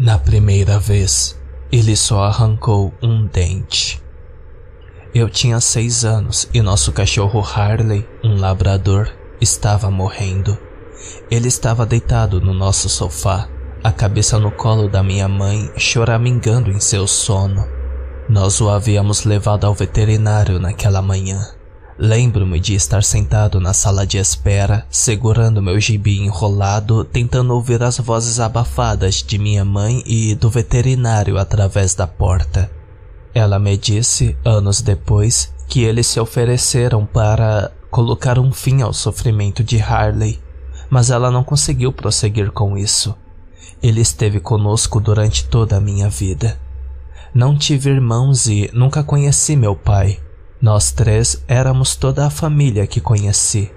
[0.00, 1.36] Na primeira vez,
[1.72, 4.00] ele só arrancou um dente.
[5.12, 10.56] Eu tinha seis anos e nosso cachorro Harley, um labrador, estava morrendo.
[11.28, 13.48] Ele estava deitado no nosso sofá,
[13.82, 17.66] a cabeça no colo da minha mãe, choramingando em seu sono.
[18.28, 21.57] Nós o havíamos levado ao veterinário naquela manhã.
[21.98, 27.98] Lembro-me de estar sentado na sala de espera, segurando meu gibi enrolado, tentando ouvir as
[27.98, 32.70] vozes abafadas de minha mãe e do veterinário através da porta.
[33.34, 39.64] Ela me disse, anos depois, que eles se ofereceram para colocar um fim ao sofrimento
[39.64, 40.38] de Harley,
[40.88, 43.12] mas ela não conseguiu prosseguir com isso.
[43.82, 46.60] Ele esteve conosco durante toda a minha vida.
[47.34, 50.20] Não tive irmãos e nunca conheci meu pai.
[50.60, 53.72] Nós três éramos toda a família que conheci.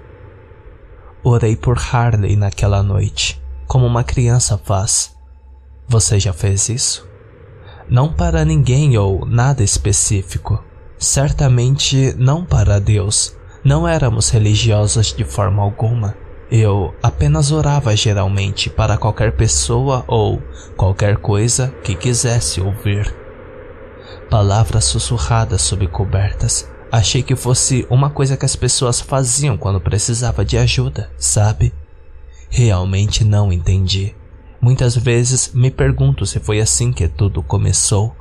[1.22, 5.14] Orei por Harley naquela noite, como uma criança faz.
[5.86, 7.08] Você já fez isso?
[7.88, 10.60] Não para ninguém ou nada específico.
[10.98, 13.36] Certamente não para Deus.
[13.64, 16.16] Não éramos religiosos de forma alguma.
[16.50, 20.42] Eu apenas orava geralmente para qualquer pessoa ou
[20.76, 23.14] qualquer coisa que quisesse ouvir.
[24.28, 30.44] Palavras sussurradas sob cobertas, Achei que fosse uma coisa que as pessoas faziam quando precisava
[30.44, 31.72] de ajuda, sabe?
[32.50, 34.14] Realmente não entendi.
[34.60, 38.14] Muitas vezes me pergunto se foi assim que tudo começou,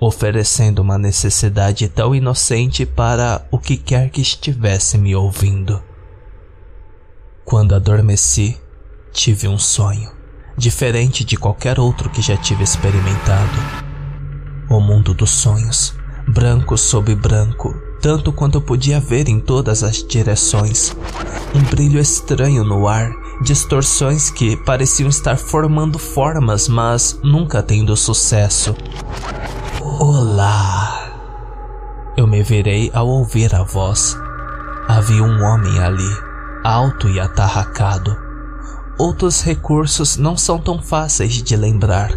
[0.00, 5.80] oferecendo uma necessidade tão inocente para o que quer que estivesse me ouvindo.
[7.44, 8.58] Quando adormeci,
[9.12, 10.10] tive um sonho,
[10.58, 13.56] diferente de qualquer outro que já tive experimentado.
[14.68, 15.94] O mundo dos sonhos,
[16.26, 20.96] branco sob branco, tanto quanto podia ver em todas as direções.
[21.54, 23.10] Um brilho estranho no ar,
[23.42, 28.74] distorções que pareciam estar formando formas, mas nunca tendo sucesso.
[29.82, 31.06] Olá!
[32.16, 34.18] Eu me virei ao ouvir a voz.
[34.88, 36.16] Havia um homem ali,
[36.64, 38.16] alto e atarracado.
[38.98, 42.10] Outros recursos não são tão fáceis de lembrar.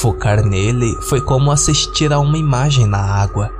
[0.00, 3.50] Focar nele foi como assistir a uma imagem na água.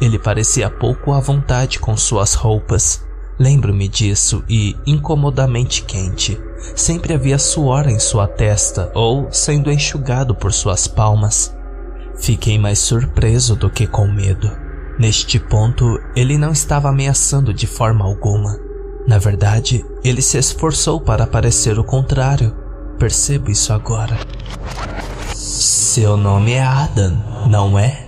[0.00, 3.04] Ele parecia pouco à vontade com suas roupas.
[3.38, 6.40] Lembro-me disso e incomodamente quente.
[6.76, 11.54] Sempre havia suor em sua testa ou sendo enxugado por suas palmas.
[12.16, 14.50] Fiquei mais surpreso do que com medo.
[14.98, 18.58] Neste ponto, ele não estava ameaçando de forma alguma.
[19.06, 22.54] Na verdade, ele se esforçou para parecer o contrário.
[22.98, 24.16] Percebo isso agora.
[25.34, 27.16] Seu nome é Adam,
[27.50, 28.03] não é?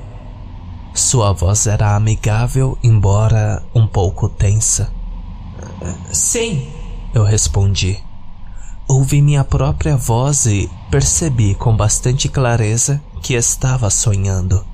[0.97, 4.91] Sua voz era amigável, embora um pouco tensa.
[6.11, 6.67] Sim,
[7.13, 8.03] eu respondi.
[8.89, 14.65] Ouvi minha própria voz e percebi com bastante clareza que estava sonhando.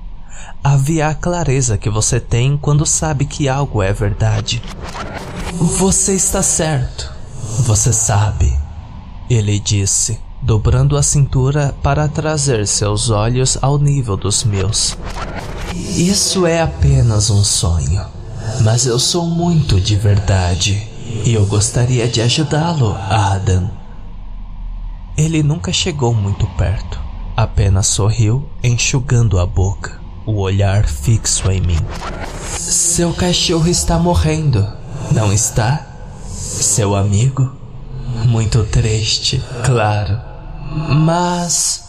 [0.63, 4.63] Havia a clareza que você tem quando sabe que algo é verdade.
[5.77, 7.13] Você está certo.
[7.65, 8.57] Você sabe.
[9.29, 14.97] Ele disse, dobrando a cintura para trazer seus olhos ao nível dos meus.
[15.73, 18.05] Isso é apenas um sonho,
[18.61, 20.87] mas eu sou muito de verdade
[21.25, 23.69] e eu gostaria de ajudá-lo, Adam.
[25.17, 26.99] Ele nunca chegou muito perto,
[27.35, 31.79] apenas sorriu, enxugando a boca, o olhar fixo em mim.
[32.47, 34.67] Seu cachorro está morrendo,
[35.11, 35.85] não está?
[36.27, 37.51] Seu amigo?
[38.25, 40.19] Muito triste, claro.
[40.89, 41.83] Mas.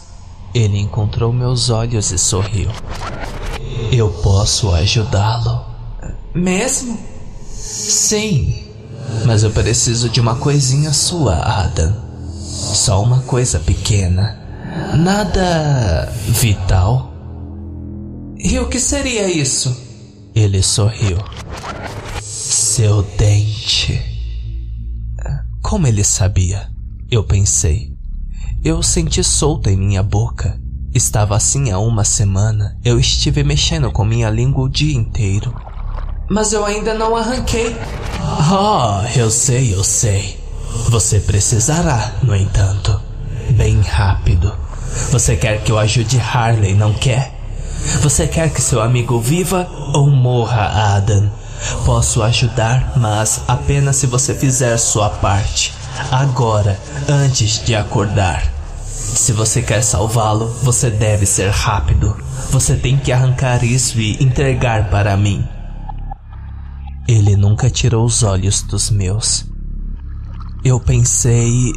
[0.53, 2.69] Ele encontrou meus olhos e sorriu.
[3.91, 5.65] Eu posso ajudá-lo.
[6.33, 6.97] Mesmo?
[7.51, 8.65] Sim,
[9.25, 11.95] mas eu preciso de uma coisinha sua, Adam.
[12.29, 14.39] Só uma coisa pequena.
[14.97, 17.13] Nada vital.
[18.37, 19.75] E o que seria isso?
[20.35, 21.17] Ele sorriu.
[22.21, 24.01] Seu dente.
[25.61, 26.69] Como ele sabia?
[27.09, 27.93] Eu pensei.
[28.63, 30.59] Eu senti solta em minha boca
[30.95, 32.77] Estava assim há uma semana.
[32.81, 35.53] Eu estive mexendo com minha língua o dia inteiro.
[36.29, 37.75] Mas eu ainda não arranquei.
[38.21, 40.39] Ah, oh, eu sei, eu sei.
[40.87, 42.97] Você precisará, no entanto.
[43.49, 44.55] Bem rápido.
[45.11, 47.37] Você quer que eu ajude Harley, não quer?
[48.01, 51.29] Você quer que seu amigo viva ou morra, Adam?
[51.85, 55.73] Posso ajudar, mas apenas se você fizer sua parte.
[56.09, 58.54] Agora, antes de acordar.
[58.95, 62.15] Se você quer salvá-lo, você deve ser rápido.
[62.51, 65.45] Você tem que arrancar isso e entregar para mim.
[67.07, 69.45] Ele nunca tirou os olhos dos meus.
[70.63, 71.71] Eu pensei,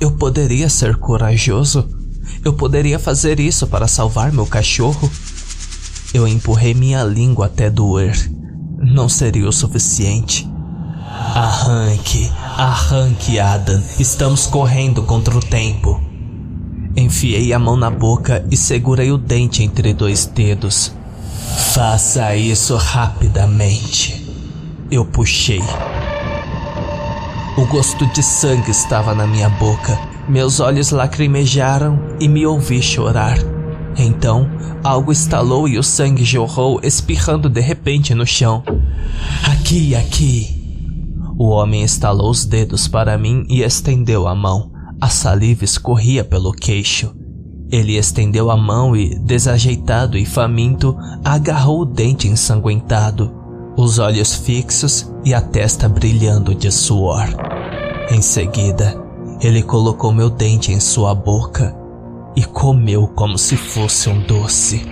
[0.00, 1.88] eu poderia ser corajoso,
[2.44, 5.10] Eu poderia fazer isso para salvar meu cachorro?
[6.12, 8.14] Eu empurrei minha língua até doer.
[8.78, 10.48] Não seria o suficiente.
[11.34, 13.82] Arranque, arranque, Adam.
[13.98, 16.00] Estamos correndo contra o tempo.
[16.96, 20.92] Enfiei a mão na boca e segurei o dente entre dois dedos.
[21.74, 24.24] Faça isso rapidamente.
[24.90, 25.62] Eu puxei.
[27.56, 29.98] O gosto de sangue estava na minha boca.
[30.28, 33.38] Meus olhos lacrimejaram e me ouvi chorar.
[33.96, 34.48] Então,
[34.82, 38.62] algo estalou e o sangue jorrou, espirrando de repente no chão.
[39.44, 40.64] Aqui, aqui.
[41.36, 44.73] O homem estalou os dedos para mim e estendeu a mão.
[45.04, 47.14] A saliva escorria pelo queixo.
[47.70, 53.30] Ele estendeu a mão e, desajeitado e faminto, agarrou o dente ensanguentado
[53.76, 57.26] os olhos fixos e a testa brilhando de suor.
[58.10, 58.98] Em seguida,
[59.42, 61.76] ele colocou meu dente em sua boca
[62.34, 64.86] e comeu como se fosse um doce.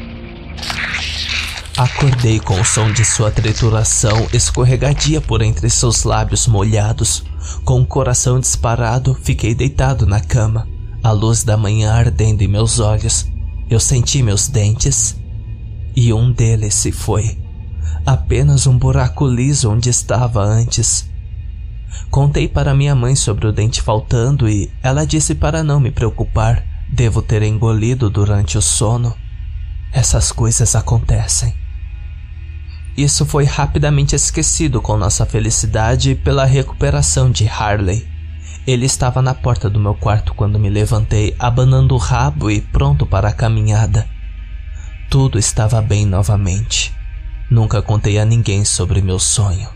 [1.74, 7.24] Acordei com o som de sua trituração escorregadia por entre seus lábios molhados.
[7.64, 10.68] Com o coração disparado, fiquei deitado na cama,
[11.02, 13.26] a luz da manhã ardendo em meus olhos.
[13.68, 15.16] Eu senti meus dentes
[15.94, 17.42] e um deles se foi
[18.04, 21.08] apenas um buraco liso onde estava antes.
[22.10, 26.64] Contei para minha mãe sobre o dente faltando e ela disse para não me preocupar,
[26.88, 29.14] devo ter engolido durante o sono.
[29.92, 31.54] Essas coisas acontecem.
[32.96, 38.06] Isso foi rapidamente esquecido com nossa felicidade pela recuperação de Harley.
[38.66, 43.06] Ele estava na porta do meu quarto quando me levantei, abanando o rabo e pronto
[43.06, 44.06] para a caminhada.
[45.10, 46.94] Tudo estava bem novamente.
[47.50, 49.68] Nunca contei a ninguém sobre meu sonho.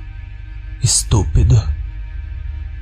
[0.83, 1.61] Estúpido.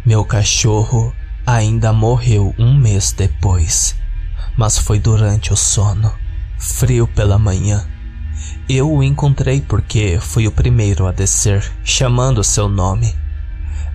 [0.05, 1.15] Meu cachorro
[1.47, 3.97] ainda morreu um mês depois,
[4.57, 6.13] mas foi durante o sono,
[6.59, 7.87] frio pela manhã.
[8.69, 13.15] Eu o encontrei porque fui o primeiro a descer, chamando seu nome.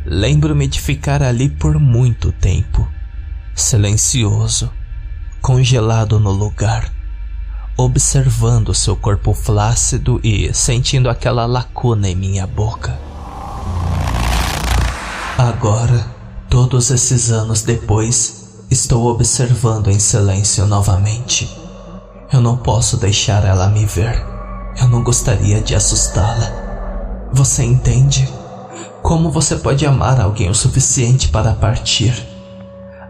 [0.06, 2.88] Lembro-me de ficar ali por muito tempo,
[3.56, 4.72] silencioso,
[5.42, 7.00] congelado no lugar
[7.80, 13.00] observando seu corpo flácido e sentindo aquela lacuna em minha boca.
[15.38, 16.06] Agora,
[16.50, 21.50] todos esses anos depois, estou observando em silêncio novamente.
[22.34, 24.39] Eu não posso deixar ela me ver.
[24.80, 27.30] Eu não gostaria de assustá-la.
[27.34, 28.28] Você entende?
[29.02, 32.28] Como você pode amar alguém o suficiente para partir?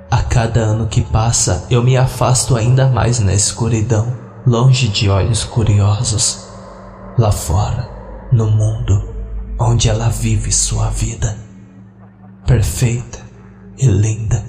[0.10, 5.44] A cada ano que passa, eu me afasto ainda mais na escuridão longe de olhos
[5.44, 6.48] curiosos,
[7.18, 7.88] lá fora,
[8.32, 9.20] no mundo
[9.60, 11.38] onde ela vive sua vida.
[12.46, 13.20] Perfeita
[13.78, 14.44] e linda.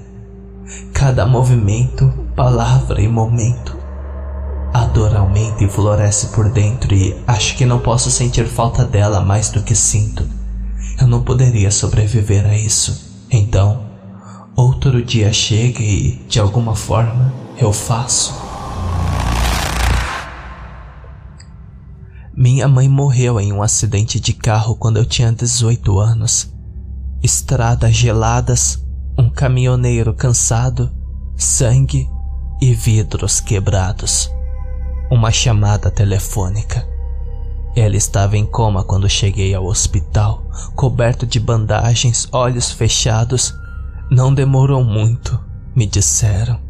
[0.95, 3.77] Cada movimento, palavra e momento.
[4.73, 9.21] A dor aumenta e floresce por dentro e acho que não posso sentir falta dela
[9.21, 10.25] mais do que sinto.
[11.01, 13.27] Eu não poderia sobreviver a isso.
[13.31, 13.85] Então,
[14.55, 18.33] outro dia chega e, de alguma forma, eu faço.
[22.33, 26.49] Minha mãe morreu em um acidente de carro quando eu tinha 18 anos.
[27.23, 28.83] Estradas geladas,
[29.19, 30.91] um caminhoneiro cansado,
[31.37, 32.09] sangue
[32.63, 34.31] e vidros quebrados.
[35.11, 36.87] Uma chamada telefônica.
[37.75, 40.45] Ela estava em coma quando cheguei ao hospital,
[40.77, 43.53] coberto de bandagens, olhos fechados.
[44.09, 45.39] Não demorou muito,
[45.75, 46.61] me disseram.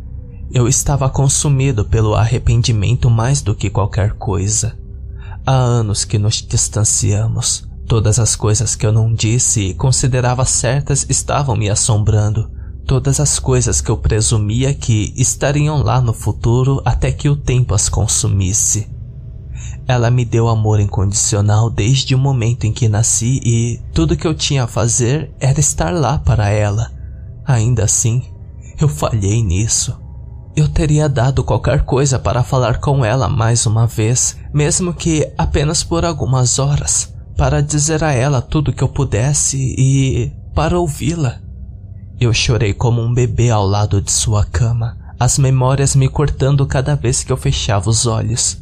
[0.51, 4.75] Eu estava consumido pelo arrependimento mais do que qualquer coisa.
[5.47, 7.69] Há anos que nos distanciamos.
[7.87, 12.51] Todas as coisas que eu não disse e considerava certas estavam me assombrando.
[12.91, 17.73] Todas as coisas que eu presumia que estariam lá no futuro até que o tempo
[17.73, 18.91] as consumisse.
[19.87, 24.35] Ela me deu amor incondicional desde o momento em que nasci e tudo que eu
[24.35, 26.91] tinha a fazer era estar lá para ela.
[27.45, 28.25] Ainda assim,
[28.81, 29.97] eu falhei nisso.
[30.57, 35.85] Eu teria dado qualquer coisa para falar com ela mais uma vez, mesmo que apenas
[35.85, 41.50] por algumas horas, para dizer a ela tudo que eu pudesse e para ouvi-la.
[42.21, 46.95] Eu chorei como um bebê ao lado de sua cama, as memórias me cortando cada
[46.95, 48.59] vez que eu fechava os olhos.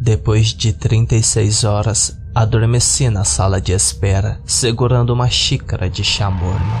[0.00, 6.80] Depois de 36 horas, adormeci na sala de espera, segurando uma xícara de chá morno.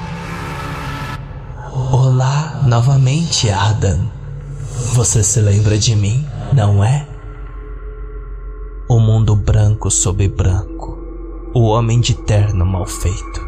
[1.92, 4.10] Olá, novamente, Adam.
[4.94, 7.06] Você se lembra de mim, não é?
[8.88, 10.98] O mundo branco sob branco,
[11.54, 13.46] o homem de terno mal feito.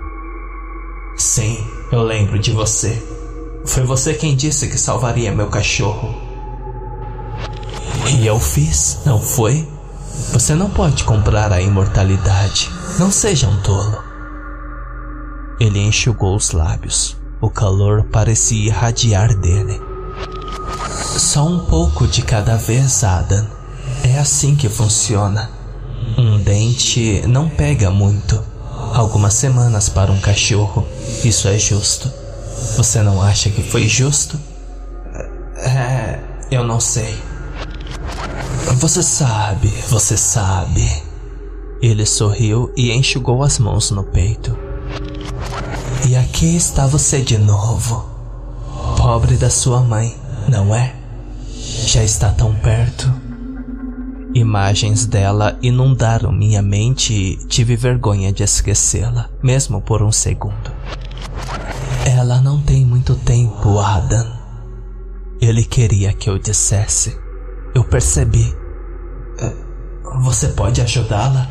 [1.16, 1.58] Sim,
[1.90, 3.02] eu lembro de você.
[3.64, 6.14] Foi você quem disse que salvaria meu cachorro.
[8.10, 9.66] E eu fiz, não foi?
[10.32, 12.70] Você não pode comprar a imortalidade.
[12.98, 14.02] Não seja um tolo.
[15.60, 17.16] Ele enxugou os lábios.
[17.40, 19.80] O calor parecia irradiar dele.
[21.16, 23.46] Só um pouco de cada vez, Adam.
[24.04, 25.50] É assim que funciona.
[26.16, 28.42] Um dente não pega muito.
[28.94, 30.86] Algumas semanas para um cachorro.
[31.24, 32.10] Isso é justo.
[32.76, 34.38] Você não acha que foi justo?
[35.56, 36.18] É.
[36.50, 37.16] Eu não sei.
[38.76, 40.86] Você sabe, você sabe.
[41.82, 44.56] Ele sorriu e enxugou as mãos no peito.
[46.08, 48.08] E aqui está você de novo.
[48.96, 50.16] Pobre da sua mãe,
[50.48, 50.94] não é?
[51.86, 53.27] Já está tão perto.
[54.34, 60.70] Imagens dela inundaram minha mente e tive vergonha de esquecê-la, mesmo por um segundo.
[62.04, 64.30] Ela não tem muito tempo, Adam.
[65.40, 67.18] Ele queria que eu dissesse.
[67.74, 68.54] Eu percebi.
[69.38, 69.52] É,
[70.20, 71.48] você pode ajudá-la?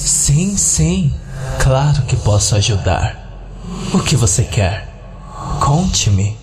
[0.00, 1.12] Sim, sim.
[1.60, 3.18] Claro que posso ajudar.
[3.92, 4.88] O que você quer?
[5.60, 6.36] Conte-me.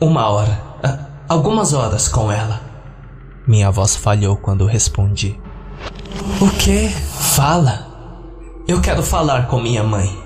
[0.00, 0.62] Uma hora.
[0.82, 2.60] É, algumas horas com ela.
[3.46, 5.38] Minha voz falhou quando respondi.
[6.40, 6.88] O que?
[6.88, 7.86] Fala.
[8.66, 10.24] Eu quero falar com minha mãe.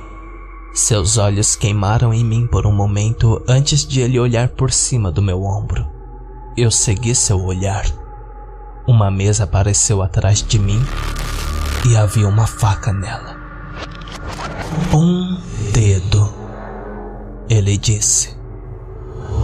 [0.73, 5.21] Seus olhos queimaram em mim por um momento antes de ele olhar por cima do
[5.21, 5.85] meu ombro.
[6.57, 7.85] Eu segui seu olhar.
[8.87, 10.81] Uma mesa apareceu atrás de mim
[11.89, 13.37] e havia uma faca nela.
[14.95, 15.37] Um
[15.73, 16.33] dedo,
[17.51, 18.37] ele disse.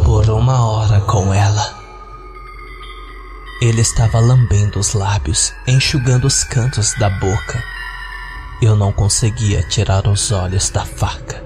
[0.04, 1.83] Por uma hora com ela.
[3.64, 7.74] Ele estava lambendo os lábios, enxugando os cantos da boca
[8.64, 11.42] eu não conseguia tirar os olhos da faca.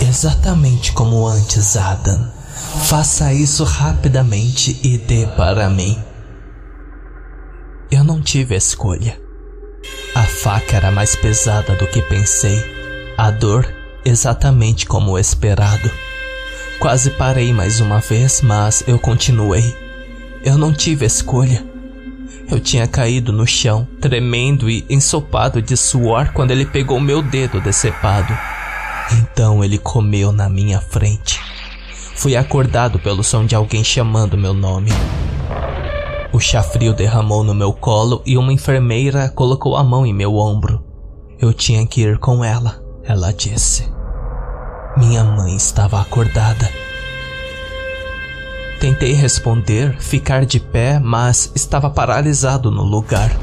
[0.00, 2.32] Exatamente como antes, Adam.
[2.84, 6.02] Faça isso rapidamente e dê para mim.
[7.90, 9.20] Eu não tive escolha.
[10.14, 12.64] A faca era mais pesada do que pensei.
[13.16, 13.66] A dor,
[14.04, 15.90] exatamente como esperado.
[16.78, 19.85] Quase parei mais uma vez, mas eu continuei.
[20.46, 21.66] Eu não tive escolha.
[22.48, 27.60] Eu tinha caído no chão, tremendo e ensopado de suor quando ele pegou meu dedo
[27.60, 28.32] decepado.
[29.10, 31.40] Então ele comeu na minha frente.
[32.14, 34.92] Fui acordado pelo som de alguém chamando meu nome.
[36.32, 40.36] O chá frio derramou no meu colo e uma enfermeira colocou a mão em meu
[40.36, 40.80] ombro.
[41.40, 43.92] Eu tinha que ir com ela, ela disse.
[44.96, 46.85] Minha mãe estava acordada.
[48.86, 53.36] Tentei responder, ficar de pé, mas estava paralisado no lugar,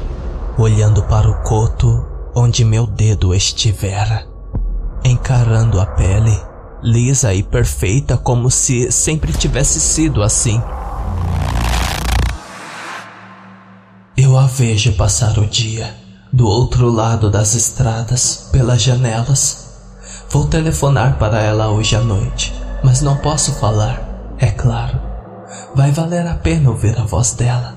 [0.56, 2.02] olhando para o coto
[2.34, 4.26] onde meu dedo estivera,
[5.04, 6.34] encarando a pele,
[6.82, 10.62] lisa e perfeita como se sempre tivesse sido assim.
[14.16, 15.94] Eu a vejo passar o dia,
[16.32, 19.68] do outro lado das estradas, pelas janelas.
[20.30, 22.50] Vou telefonar para ela hoje à noite,
[22.82, 25.03] mas não posso falar, é claro.
[25.74, 27.74] Vai valer a pena ouvir a voz dela.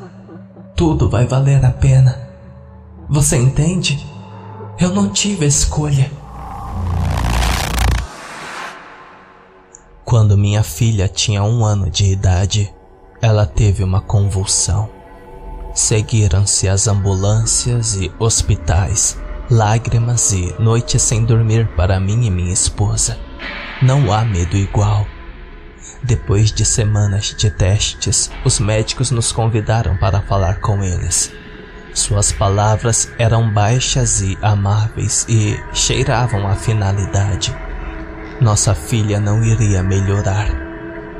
[0.75, 2.29] Tudo vai valer a pena.
[3.09, 4.05] Você entende?
[4.79, 6.11] Eu não tive escolha.
[10.05, 12.71] Quando minha filha tinha um ano de idade,
[13.19, 14.87] ela teve uma convulsão.
[15.73, 19.17] Seguiram-se as ambulâncias e hospitais,
[19.49, 23.17] lágrimas e noites sem dormir para mim e minha esposa.
[23.81, 25.03] Não há medo igual.
[26.03, 31.31] Depois de semanas de testes, os médicos nos convidaram para falar com eles.
[31.93, 37.55] Suas palavras eram baixas e amáveis e cheiravam a finalidade.
[38.39, 40.47] Nossa filha não iria melhorar.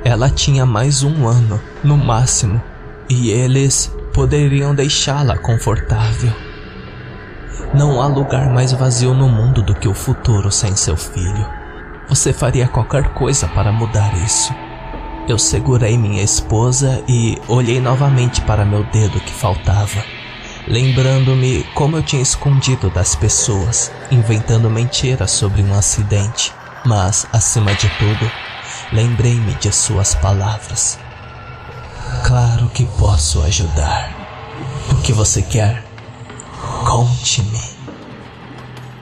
[0.06, 2.62] Ela tinha mais um ano, no máximo,
[3.10, 6.32] e eles poderiam deixá-la confortável.
[7.74, 11.67] Não há lugar mais vazio no mundo do que o futuro sem seu filho.
[12.10, 14.54] Você faria qualquer coisa para mudar isso.
[15.28, 20.02] Eu segurei minha esposa e olhei novamente para meu dedo que faltava,
[20.66, 26.54] lembrando-me como eu tinha escondido das pessoas, inventando mentiras sobre um acidente.
[26.86, 28.32] Mas, acima de tudo,
[28.94, 30.98] lembrei-me de suas palavras.
[32.26, 34.14] Claro que posso ajudar.
[34.92, 35.84] O que você quer?
[36.86, 37.62] Conte-me.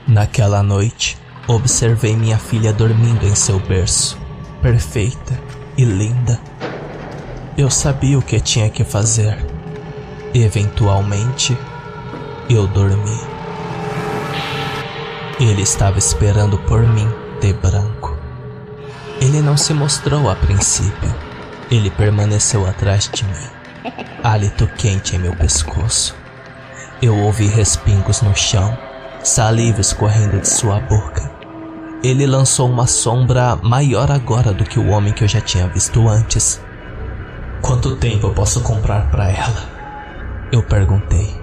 [0.08, 4.18] Naquela noite, observei minha filha dormindo em seu berço,
[4.60, 5.38] perfeita
[5.76, 6.40] e linda.
[7.56, 9.36] Eu sabia o que tinha que fazer.
[10.34, 11.56] Eventualmente,
[12.50, 13.18] eu dormi.
[15.38, 17.08] Ele estava esperando por mim
[17.40, 18.16] de branco.
[19.20, 21.14] Ele não se mostrou a princípio.
[21.70, 26.14] Ele permaneceu atrás de mim, hálito quente em meu pescoço.
[27.02, 28.76] Eu ouvi respingos no chão,
[29.22, 31.35] saliva escorrendo de sua boca.
[32.06, 36.08] Ele lançou uma sombra maior agora do que o homem que eu já tinha visto
[36.08, 36.60] antes.
[37.60, 39.68] Quanto tempo eu posso comprar para ela?
[40.52, 41.34] Eu perguntei.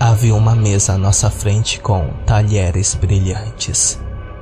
[0.00, 4.00] Havia uma mesa à nossa frente com talheres brilhantes,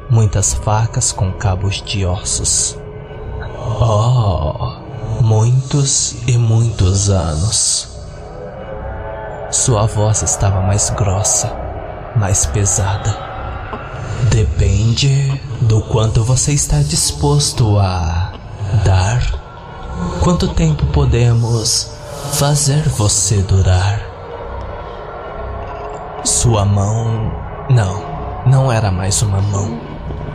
[0.08, 2.78] muitas facas com cabos de ossos.
[3.80, 4.76] Oh,
[5.20, 7.98] muitos e muitos anos.
[9.50, 11.52] Sua voz estava mais grossa,
[12.14, 13.34] mais pesada.
[14.30, 14.83] Depende
[15.62, 18.32] do quanto você está disposto a
[18.84, 19.20] dar.
[20.20, 21.90] Quanto tempo podemos
[22.32, 24.00] fazer você durar?
[26.24, 27.32] Sua mão.
[27.68, 28.04] Não,
[28.46, 29.80] não era mais uma mão.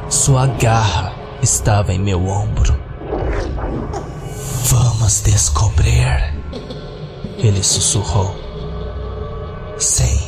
[0.09, 2.77] Sua garra estava em meu ombro.
[4.65, 6.33] Vamos descobrir.
[7.37, 8.35] Ele sussurrou.
[9.77, 10.19] Sim,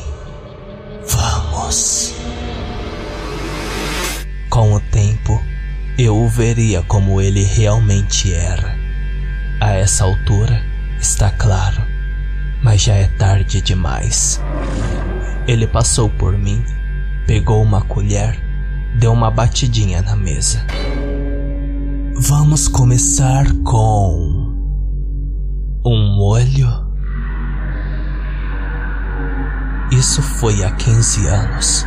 [1.06, 2.11] vamos.
[6.02, 8.76] Eu o veria como ele realmente era.
[9.60, 10.60] A essa altura,
[10.98, 11.80] está claro,
[12.60, 14.40] mas já é tarde demais.
[15.46, 16.64] Ele passou por mim,
[17.24, 18.36] pegou uma colher,
[18.98, 20.66] deu uma batidinha na mesa.
[22.16, 24.52] Vamos começar com
[25.86, 26.68] um molho.
[29.92, 31.86] Isso foi há 15 anos.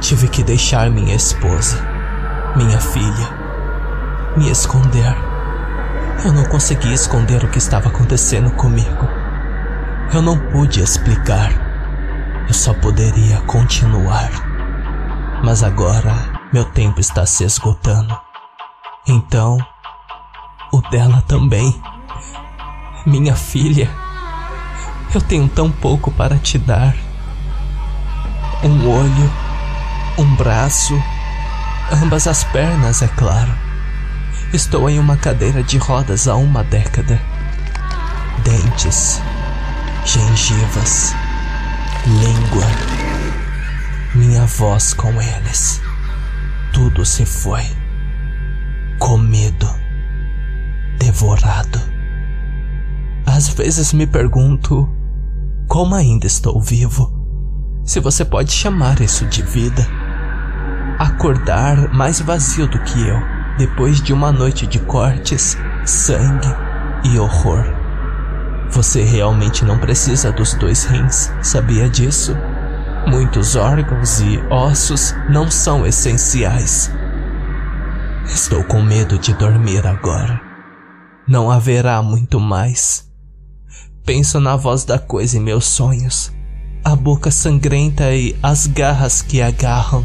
[0.00, 1.76] Tive que deixar minha esposa,
[2.56, 3.39] minha filha,
[4.36, 5.16] me esconder.
[6.24, 9.08] Eu não consegui esconder o que estava acontecendo comigo.
[10.12, 11.50] Eu não pude explicar.
[12.46, 14.30] Eu só poderia continuar.
[15.42, 16.14] Mas agora
[16.52, 18.16] meu tempo está se esgotando.
[19.06, 19.58] Então,
[20.72, 21.80] o dela também.
[23.06, 23.90] Minha filha,
[25.14, 26.94] eu tenho tão pouco para te dar.
[28.62, 29.32] Um olho,
[30.18, 30.94] um braço,
[31.90, 33.69] ambas as pernas, é claro.
[34.52, 37.20] Estou em uma cadeira de rodas há uma década.
[38.42, 39.22] Dentes,
[40.04, 41.14] gengivas,
[42.04, 42.66] língua,
[44.12, 45.80] minha voz com eles.
[46.72, 47.62] Tudo se foi
[48.98, 49.68] comido,
[50.98, 51.80] devorado.
[53.24, 54.88] Às vezes me pergunto
[55.68, 57.08] como ainda estou vivo.
[57.84, 59.86] Se você pode chamar isso de vida.
[60.98, 66.48] Acordar mais vazio do que eu, depois de uma noite de cortes, sangue
[67.04, 67.62] e horror.
[68.70, 72.34] Você realmente não precisa dos dois rins, sabia disso?
[73.06, 76.90] Muitos órgãos e ossos não são essenciais.
[78.24, 80.40] Estou com medo de dormir agora.
[81.28, 83.06] Não haverá muito mais.
[84.06, 86.32] Penso na voz da coisa em meus sonhos,
[86.82, 90.02] a boca sangrenta e as garras que agarram.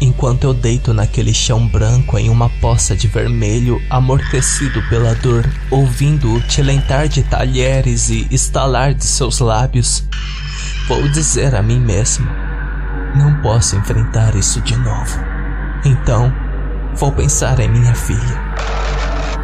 [0.00, 6.34] Enquanto eu deito naquele chão branco em uma poça de vermelho, amortecido pela dor, ouvindo
[6.34, 10.04] o tilentar de talheres e estalar de seus lábios,
[10.86, 12.28] vou dizer a mim mesmo:
[13.16, 15.18] não posso enfrentar isso de novo.
[15.84, 16.32] Então,
[16.94, 18.40] vou pensar em minha filha,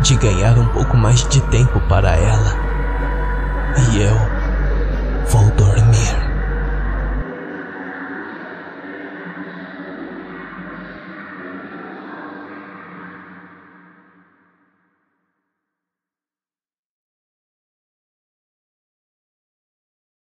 [0.03, 2.57] de ganhar um pouco mais de tempo para ela.
[3.91, 4.17] E eu
[5.31, 6.24] vou dormir.